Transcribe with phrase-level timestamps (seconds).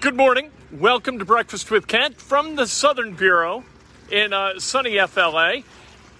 [0.00, 0.50] Good morning.
[0.72, 3.64] Welcome to Breakfast with Kent from the Southern Bureau
[4.10, 5.62] in uh, sunny FLA.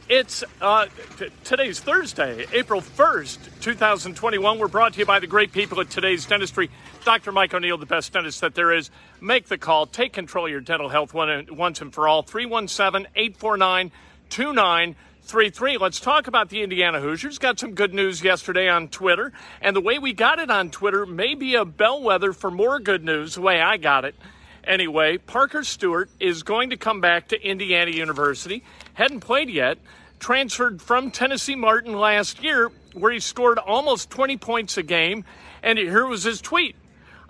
[0.08, 0.86] It's uh,
[1.18, 4.58] t- today's Thursday, April 1st, 2021.
[4.58, 6.70] We're brought to you by the great people at today's dentistry.
[7.04, 7.32] Dr.
[7.32, 8.90] Mike O'Neill, the best dentist that there is.
[9.20, 9.86] Make the call.
[9.86, 12.22] Take control of your dental health once and for all.
[12.22, 13.90] 317 849
[15.26, 15.78] 2933.
[15.78, 17.38] Let's talk about the Indiana Hoosiers.
[17.38, 19.32] Got some good news yesterday on Twitter.
[19.60, 23.02] And the way we got it on Twitter may be a bellwether for more good
[23.02, 24.14] news, the way I got it.
[24.62, 28.62] Anyway, Parker Stewart is going to come back to Indiana University.
[28.94, 29.78] Hadn't played yet.
[30.20, 35.24] Transferred from Tennessee Martin last year, where he scored almost 20 points a game.
[35.60, 36.76] And here was his tweet.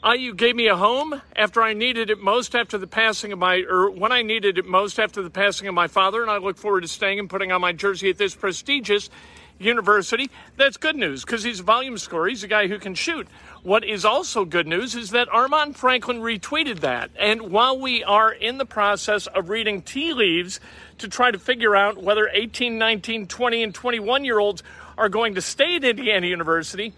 [0.06, 3.39] Uh, IU gave me a home after I needed it most after the passing of
[3.39, 6.37] my, or when I needed it most after the passing of my father, and I
[6.39, 9.11] look forward to staying and putting on my jersey at this prestigious
[9.59, 10.31] university.
[10.56, 12.28] That's good news because he's a volume scorer.
[12.28, 13.27] He's a guy who can shoot.
[13.62, 17.11] What is also good news is that Armaan Franklin retweeted that.
[17.19, 20.61] And while we are in the process of reading tea leaves
[20.99, 24.62] to try to figure out whether 18, 19, 20, and 21 year olds
[24.97, 26.93] are going to stay at Indiana University,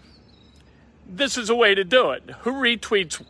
[1.09, 2.23] this is a way to do it.
[2.41, 3.23] Who retweets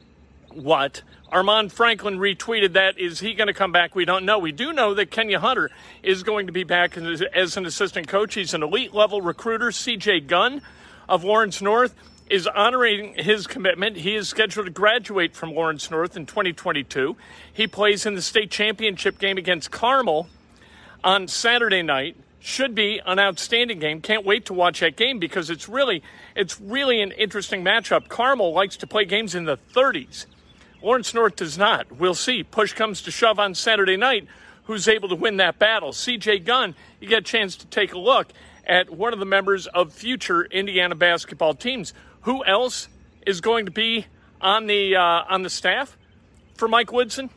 [0.53, 1.01] what?
[1.31, 2.97] Armaan Franklin retweeted that.
[2.97, 3.95] Is he going to come back?
[3.95, 4.39] We don't know.
[4.39, 5.69] We do know that Kenya Hunter
[6.01, 8.33] is going to be back as, as an assistant coach.
[8.33, 9.67] He's an elite level recruiter.
[9.67, 10.61] CJ Gunn
[11.07, 11.95] of Lawrence North
[12.29, 13.97] is honoring his commitment.
[13.97, 17.15] He is scheduled to graduate from Lawrence North in 2022.
[17.51, 20.27] He plays in the state championship game against Carmel
[21.03, 24.01] on Saturday night should be an outstanding game.
[24.01, 26.01] Can't wait to watch that game because it's really
[26.35, 28.07] it's really an interesting matchup.
[28.07, 30.25] Carmel likes to play games in the 30s.
[30.81, 31.91] Lawrence North does not.
[31.91, 32.43] We'll see.
[32.43, 34.27] Push comes to shove on Saturday night.
[34.63, 35.91] Who's able to win that battle?
[35.91, 38.31] CJ Gunn, you get a chance to take a look
[38.65, 41.93] at one of the members of future Indiana basketball teams.
[42.21, 42.87] Who else
[43.25, 44.05] is going to be
[44.39, 45.97] on the uh, on the staff
[46.55, 47.29] for Mike Woodson?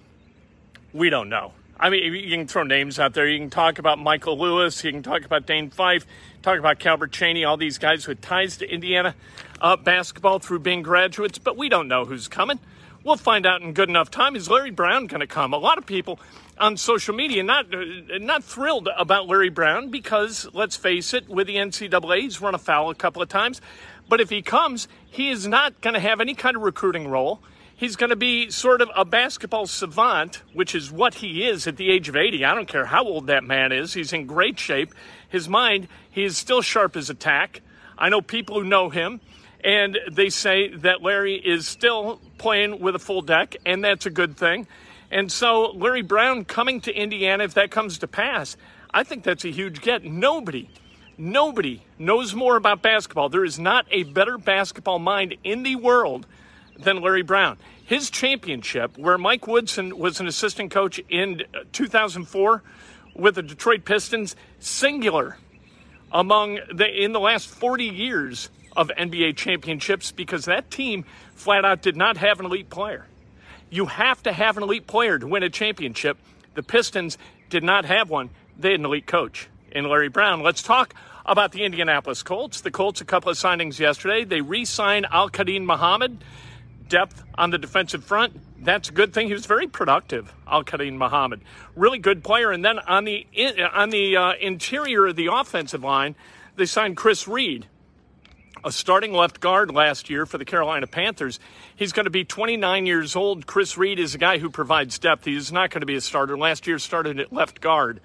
[0.92, 1.52] We don't know.
[1.82, 3.26] I mean, you can throw names out there.
[3.26, 4.84] You can talk about Michael Lewis.
[4.84, 6.06] You can talk about Dane Fife.
[6.40, 7.44] Talk about Calbert Cheaney.
[7.44, 9.16] All these guys with ties to Indiana
[9.60, 11.38] uh, basketball through being graduates.
[11.38, 12.60] But we don't know who's coming.
[13.02, 14.36] We'll find out in good enough time.
[14.36, 15.52] Is Larry Brown going to come?
[15.52, 16.20] A lot of people
[16.56, 17.82] on social media not uh,
[18.20, 22.90] not thrilled about Larry Brown because let's face it, with the NCAA, he's run afoul
[22.90, 23.60] a couple of times.
[24.08, 27.40] But if he comes, he is not going to have any kind of recruiting role.
[27.82, 31.76] He's going to be sort of a basketball savant, which is what he is at
[31.76, 32.44] the age of 80.
[32.44, 33.92] I don't care how old that man is.
[33.92, 34.94] He's in great shape.
[35.28, 37.60] His mind, he is still sharp as a tack.
[37.98, 39.20] I know people who know him,
[39.64, 44.10] and they say that Larry is still playing with a full deck, and that's a
[44.10, 44.68] good thing.
[45.10, 48.56] And so, Larry Brown coming to Indiana, if that comes to pass,
[48.94, 50.04] I think that's a huge get.
[50.04, 50.70] Nobody,
[51.18, 53.28] nobody knows more about basketball.
[53.28, 56.28] There is not a better basketball mind in the world
[56.78, 57.58] than Larry Brown.
[57.84, 62.62] His championship, where Mike Woodson was an assistant coach in uh, 2004
[63.14, 65.36] with the Detroit Pistons, singular
[66.10, 71.04] among the in the last 40 years of NBA championships because that team
[71.34, 73.06] flat out did not have an elite player.
[73.70, 76.18] You have to have an elite player to win a championship.
[76.54, 77.16] The Pistons
[77.50, 78.30] did not have one.
[78.58, 80.42] They had an elite coach in Larry Brown.
[80.42, 82.60] Let's talk about the Indianapolis Colts.
[82.60, 84.24] The Colts, a couple of signings yesterday.
[84.24, 86.22] They re signed Al-Quadin Muhammad,
[86.88, 88.40] depth on the defensive front.
[88.64, 89.26] That's a good thing.
[89.26, 91.40] He was very productive, Al-Quadin Muhammad.
[91.74, 92.50] Really good player.
[92.50, 93.26] And then on the,
[93.72, 96.14] on the uh, interior of the offensive line,
[96.56, 97.66] they signed Chris Reed
[98.64, 101.40] a starting left guard last year for the Carolina Panthers.
[101.74, 103.46] He's going to be 29 years old.
[103.46, 105.24] Chris Reed is a guy who provides depth.
[105.24, 106.36] He is not going to be a starter.
[106.38, 108.00] Last year started at left guard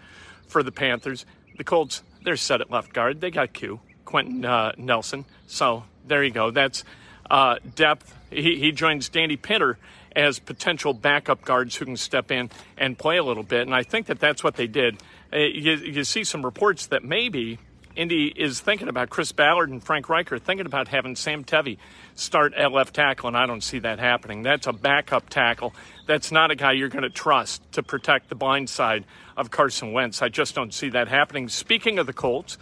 [0.47, 1.25] for the Panthers.
[1.57, 3.21] The Colts, they're set at left guard.
[3.21, 5.25] They got Q, Quenton uh, Nelson.
[5.47, 6.51] So there you go.
[6.51, 6.83] That's
[7.29, 8.13] uh, depth.
[8.29, 9.77] He, he joins Danny Pinter
[10.15, 13.61] as potential backup guards who can step in and play a little bit.
[13.61, 15.01] And I think that that's what they did.
[15.31, 17.59] Uh, you, you see some reports that maybe
[17.97, 21.77] Indy is thinking about Chris Ballard and Frank Reicher thinking about having Sam Tevi
[22.13, 24.43] start at left tackle, and I don't see that happening.
[24.43, 25.73] That's a backup tackle.
[26.05, 29.03] That's not a guy you're going to trust to protect the blind side
[29.35, 30.21] of Carson Wentz.
[30.21, 31.49] I just don't see that happening.
[31.49, 32.57] Speaking of the Colts,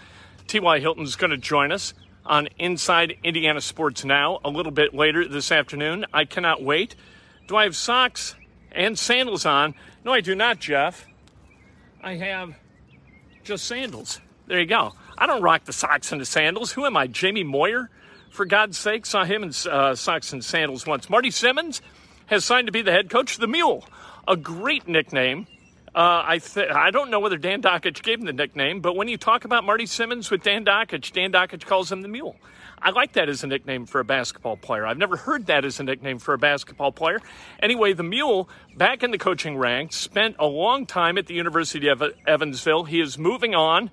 [0.48, 0.80] T.Y.
[0.80, 1.94] Hilton's going to join us
[2.26, 6.06] on Inside Indiana Sports Now a little bit later this afternoon.
[6.14, 6.96] I cannot wait.
[7.48, 8.36] Do I have socks
[8.72, 9.76] and sandals on?
[10.04, 11.06] No, I do not, Jeff.
[12.04, 12.56] I have
[13.44, 14.20] just sandals.
[14.48, 14.94] There you go.
[15.18, 16.72] I don't rock the socks and the sandals.
[16.74, 17.90] Who am I, Jamie Moyer?
[18.30, 21.10] For God's sake, saw him in uh, socks and sandals once.
[21.10, 21.82] Marty Simmons
[22.26, 23.36] has signed to be the head coach.
[23.36, 23.88] Of the Mule,
[24.28, 25.48] a great nickname.
[25.96, 29.08] Uh, I th- I don't know whether Dan Dakich gave him the nickname, but when
[29.08, 32.36] you talk about Marty Simmons with Dan Dakich, Dan Dakich calls him the Mule.
[32.82, 34.86] I like that as a nickname for a basketball player.
[34.86, 37.22] I've never heard that as a nickname for a basketball player.
[37.62, 41.88] Anyway, the Mule, back in the coaching ranks, spent a long time at the University
[41.88, 42.84] of Evansville.
[42.84, 43.90] He is moving on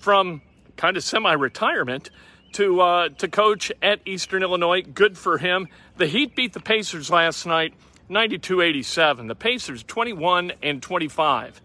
[0.00, 0.42] from
[0.76, 2.10] kind of semi-retirement
[2.54, 4.82] to uh, to coach at Eastern Illinois.
[4.82, 5.68] Good for him.
[5.98, 7.74] The Heat beat the Pacers last night,
[8.10, 9.28] 92-87.
[9.28, 11.60] The Pacers 21 and 25.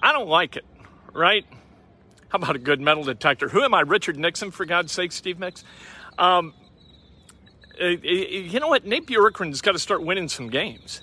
[0.00, 0.64] I don't like it,
[1.12, 1.44] right?
[2.28, 3.48] How about a good metal detector?
[3.48, 4.50] Who am I, Richard Nixon?
[4.50, 5.64] For God's sake, Steve Mix.
[6.18, 6.54] Um,
[7.80, 8.84] uh, you know what?
[8.84, 11.02] Nate Bjorkgren's got to start winning some games.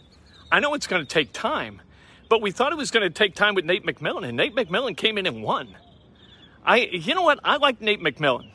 [0.51, 1.81] I know it's going to take time,
[2.29, 4.95] but we thought it was going to take time with Nate McMillan, and Nate McMillan
[4.95, 5.75] came in and won.
[6.65, 7.39] I, you know what?
[7.43, 8.51] I like Nate McMillan.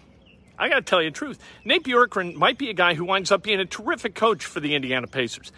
[0.58, 1.38] I got to tell you the truth.
[1.64, 4.74] Nate Bjorkgren might be a guy who winds up being a terrific coach for the
[4.74, 5.52] Indiana Pacers.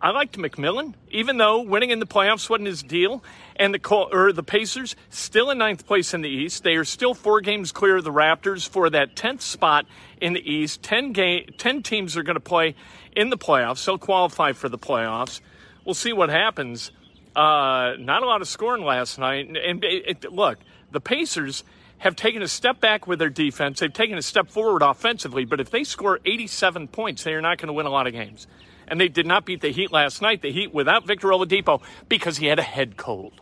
[0.00, 3.24] I liked McMillan, even though winning in the playoffs wasn't his deal,
[3.56, 6.64] and the or the Pacers still in ninth place in the East.
[6.64, 9.86] They are still four games clear of the Raptors for that tenth spot
[10.20, 10.82] in the East.
[10.82, 12.74] Ten game, ten teams are going to play
[13.14, 13.86] in the playoffs.
[13.86, 15.40] They'll qualify for the playoffs.
[15.86, 16.90] We'll see what happens.
[17.34, 20.58] Uh, not a lot of scoring last night, and, it, look,
[20.90, 21.64] the Pacers
[21.98, 23.80] have taken a step back with their defense.
[23.80, 27.58] They've taken a step forward offensively, but if they score 87 points, they are not
[27.58, 28.46] going to win a lot of games.
[28.88, 32.36] And they did not beat the Heat last night, the Heat without Victor Oladipo, because
[32.36, 33.40] he had a head cold.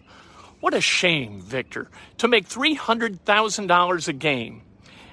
[0.61, 4.63] What a shame, Victor, to make $300,000 a game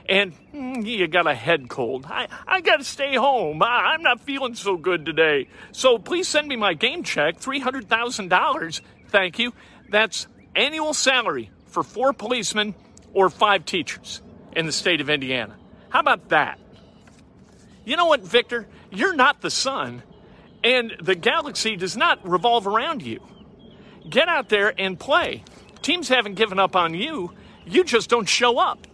[0.07, 2.05] and mm, you got a head cold.
[2.07, 3.63] I, I got to stay home.
[3.63, 5.47] I, I'm not feeling so good today.
[5.71, 8.81] So please send me my game check, $300,000.
[9.07, 9.53] Thank you.
[9.89, 12.75] That's annual salary for four policemen
[13.13, 14.21] or five teachers
[14.53, 15.55] in the state of Indiana.
[15.89, 16.59] How about that?
[17.85, 18.67] You know what, Victor?
[18.91, 20.03] You're not the sun,
[20.63, 23.21] and the galaxy does not revolve around you.
[24.09, 25.43] Get out there and play.
[25.81, 27.31] Teams haven't given up on you,
[27.65, 28.87] you just don't show up.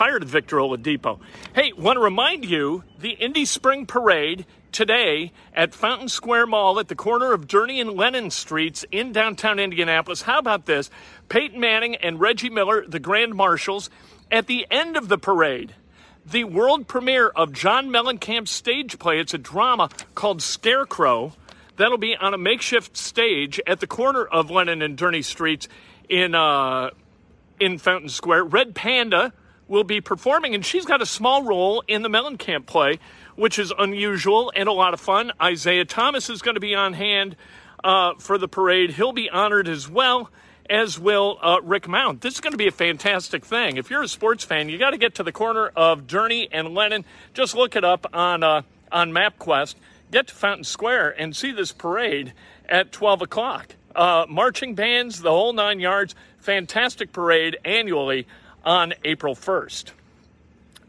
[0.00, 1.20] Tired of Victor Oladipo.
[1.54, 6.88] Hey, want to remind you the Indy Spring Parade today at Fountain Square Mall at
[6.88, 10.22] the corner of Journey and Lennon Streets in downtown Indianapolis.
[10.22, 10.88] How about this?
[11.28, 13.90] Peyton Manning and Reggie Miller, the Grand Marshals,
[14.32, 15.74] at the end of the parade.
[16.24, 19.20] The world premiere of John Mellencamp's stage play.
[19.20, 21.34] It's a drama called Scarecrow.
[21.76, 25.68] That'll be on a makeshift stage at the corner of Lennon and Durney Streets
[26.08, 26.88] in uh,
[27.60, 28.44] in Fountain Square.
[28.44, 29.34] Red Panda
[29.70, 32.98] will be performing, and she's got a small role in the Mellencamp play
[33.40, 35.32] which is unusual and a lot of fun.
[35.40, 37.36] Isaiah Thomas is going to be on hand
[37.82, 38.90] uh, for the parade.
[38.90, 40.30] He'll be honored as well,
[40.68, 42.20] as will uh, Rick Mount.
[42.20, 43.78] This is going to be a fantastic thing.
[43.78, 46.74] If you're a sports fan, you got to get to the corner of Journey and
[46.74, 47.06] Lennon.
[47.32, 48.60] Just look it up on uh,
[48.92, 49.76] on MapQuest.
[50.10, 52.34] Get to Fountain Square and see this parade
[52.68, 53.74] at 12 o'clock.
[53.96, 56.14] Uh, marching bands, the whole nine yards.
[56.38, 58.26] Fantastic parade annually
[58.64, 59.92] on April 1st.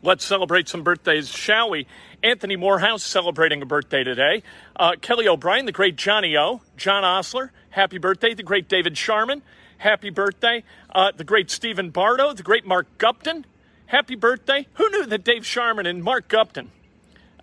[0.03, 1.85] Let's celebrate some birthdays, shall we?
[2.23, 4.41] Anthony Morehouse celebrating a birthday today.
[4.75, 6.61] Uh, Kelly O'Brien, the great Johnny O.
[6.75, 8.33] John Osler, happy birthday.
[8.33, 9.43] The great David Sharman,
[9.77, 10.63] happy birthday.
[10.93, 13.43] Uh, the great Stephen Bardo, the great Mark Gupton,
[13.85, 14.67] happy birthday.
[14.73, 16.67] Who knew that Dave Sharman and Mark Gupton,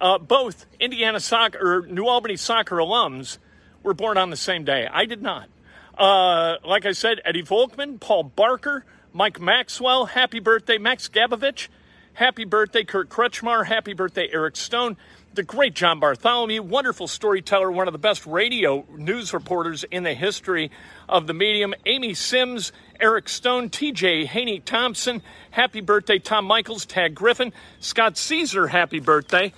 [0.01, 3.39] uh, both Indiana soccer or New Albany soccer alums,
[3.85, 4.89] were born on the same day?
[4.91, 5.49] I did not.
[5.97, 10.79] Uh, like I said, Eddie Volkman, Paul Barker, Mike Maxwell, happy birthday.
[10.79, 11.69] Max Gabovich,
[12.13, 12.85] happy birthday.
[12.85, 14.29] Kurt Kretschmar, happy birthday.
[14.31, 14.97] Eric Stone,
[15.35, 20.13] the great John Bartholomew, wonderful storyteller, one of the best radio news reporters in the
[20.13, 20.71] history
[21.09, 21.75] of the medium.
[21.87, 26.19] Amy Sims, Eric Stone, TJ Haney Thompson, happy birthday.
[26.19, 29.55] Tom Michaels, Tag Griffin, Scott Caesar, happy birthday.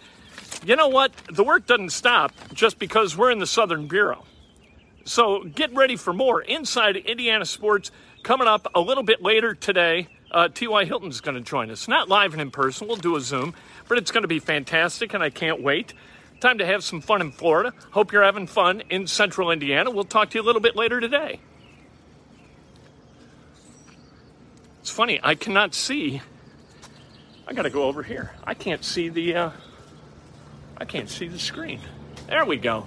[0.64, 1.12] You know what?
[1.32, 4.24] The work doesn't stop just because we're in the Southern Bureau.
[5.04, 7.90] So get ready for more Inside Indiana Sports
[8.22, 10.08] coming up a little bit later today.
[10.30, 10.84] Uh, T.Y.
[10.84, 11.88] Hilton's going to join us.
[11.88, 13.54] Not live and in person, we'll do a Zoom,
[13.88, 15.94] but it's going to be fantastic and I can't wait.
[16.40, 17.72] Time to have some fun in Florida.
[17.90, 19.90] Hope you're having fun in central Indiana.
[19.90, 21.40] We'll talk to you a little bit later today.
[24.80, 26.22] It's funny, I cannot see.
[27.46, 28.32] I got to go over here.
[28.44, 29.34] I can't see the.
[29.34, 29.50] Uh,
[30.78, 31.80] I can't see the screen.
[32.28, 32.86] There we go.